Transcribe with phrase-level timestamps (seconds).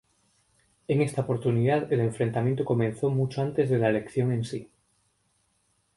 [0.87, 4.67] En esta oportunidad el enfrentamiento comenzó mucho antes de la elección en sí.